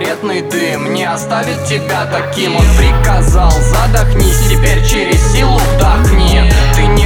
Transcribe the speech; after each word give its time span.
сигаретный 0.00 0.42
дым 0.42 0.94
Не 0.94 1.04
оставит 1.04 1.64
тебя 1.66 2.06
таким. 2.06 2.56
Он 2.56 2.64
приказал, 2.76 3.50
задохнись 3.50 4.48
Теперь 4.48 4.84
через 4.84 5.20
силу 5.32 5.58
вдохни. 5.58 6.42
Ты 6.74 6.86
не 6.86 6.99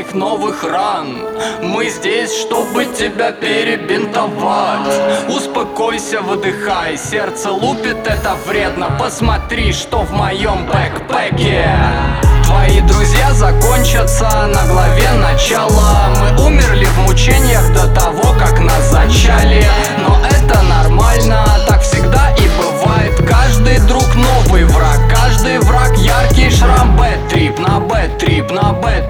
твоих 0.00 0.14
новых 0.14 0.64
ран. 0.64 1.18
Мы 1.62 1.88
здесь, 1.90 2.34
чтобы 2.40 2.86
тебя 2.86 3.32
перебинтовать. 3.32 5.28
Успокойся, 5.28 6.20
выдыхай, 6.20 6.96
сердце 6.96 7.50
лупит, 7.50 8.06
это 8.06 8.36
вредно. 8.46 8.96
Посмотри, 8.98 9.72
что 9.72 10.02
в 10.02 10.12
моем 10.12 10.66
бэкпэке. 10.66 11.68
Твои 12.44 12.80
друзья 12.80 13.32
закончатся 13.32 14.28
на 14.48 14.66
главе 14.66 15.10
начала 15.12 15.39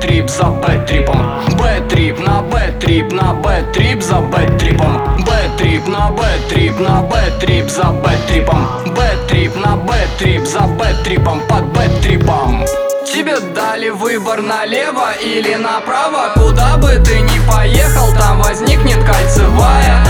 бэт-трип 0.00 0.28
за 0.30 0.44
бэт-трипом. 0.44 1.56
Бэт-трип 1.58 2.18
на 2.20 2.42
бэт-трип, 2.42 3.12
на 3.12 3.34
бэт-трип 3.34 4.02
за 4.02 4.14
бэт-трипом. 4.14 5.24
Бэт-трип 5.26 5.86
на 5.88 6.10
бэт-трип, 6.10 6.80
на 6.80 7.02
бэт-трип 7.02 7.68
за 7.68 7.84
бэт-трипом. 8.02 8.66
Бэт-трип 8.96 9.56
на 9.56 9.76
бэт-трип 9.76 10.46
за 10.46 10.60
бэт-трипом 10.60 11.40
под 11.48 11.64
бэт-трипом. 11.74 12.64
Тебе 13.12 13.38
дали 13.54 13.90
выбор 13.90 14.40
налево 14.40 15.12
или 15.22 15.54
направо. 15.54 16.32
Куда 16.34 16.78
бы 16.78 16.92
ты 17.04 17.20
ни 17.20 17.38
поехал, 17.46 18.08
там 18.18 18.40
возникнет 18.40 19.04
кольцевая 19.04 20.00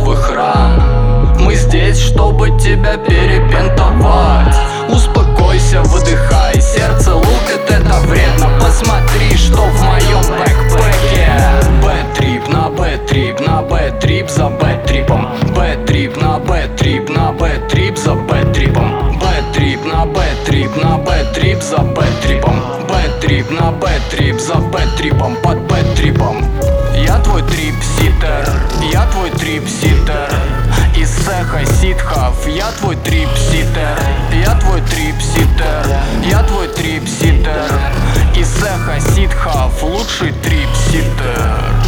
новых 0.00 0.34
ран. 0.34 1.36
Мы 1.38 1.54
здесь, 1.54 1.98
чтобы 1.98 2.48
тебя 2.58 2.96
перебинтовать 2.96 4.56
Успокойся, 4.88 5.82
выдыхай, 5.82 6.60
сердце 6.60 7.14
лупит, 7.14 7.62
это 7.68 8.00
вредно. 8.06 8.48
Посмотри, 8.60 9.36
что 9.36 9.62
в 9.62 9.82
моем 9.82 10.20
бэкпэке. 10.38 11.30
Бэт-трип 11.82 12.48
на 12.48 12.68
бэт-трип, 12.70 13.40
на 13.40 13.62
бэт-трип 13.62 14.28
за 14.28 14.48
бэт-трипом. 14.48 15.28
Бэт-трип 15.54 16.16
на 16.16 16.38
бэт-трип, 16.38 17.08
на 17.08 17.32
бэт-трип 17.32 17.96
за 17.96 18.14
бэт-трипом. 18.14 19.20
Бэт-трип 19.20 19.84
на 19.84 20.06
бэт-трип, 20.06 20.76
на 20.82 20.98
бэт-трип 20.98 21.62
за 21.62 21.78
бэт-трипом. 21.78 22.60
Бэт-трип 22.88 23.50
на 23.50 23.70
бэт-трип 23.70 24.40
за 24.40 24.54
бэт-трипом 24.54 25.36
под 25.42 25.58
бэт-трипом. 25.68 26.44
Я 27.06 27.18
твой 27.20 27.42
трип-ситер, 27.42 28.39
трип-ситер. 29.40 30.30
Из 30.96 31.08
цеха 31.08 31.64
ситхов, 31.80 32.46
я 32.46 32.70
твой 32.72 32.96
трип-ситер. 32.96 33.98
Я 34.32 34.54
твой 34.60 34.80
трип-ситер, 34.82 35.86
я 36.24 36.42
твой 36.42 36.68
трип-ситер. 36.68 37.70
Из 38.36 38.48
цеха 38.48 39.00
ситхов, 39.00 39.82
лучший 39.82 40.32
трип-ситер 40.32 41.79